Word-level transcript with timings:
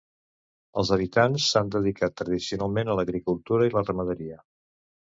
Els 0.81 0.91
habitants 0.97 1.51
s'han 1.51 1.69
dedicat 1.77 2.17
tradicionalment 2.23 2.91
a 2.95 2.99
l'agricultura 3.01 3.71
i 3.71 3.79
la 3.79 3.89
ramaderia. 3.93 4.45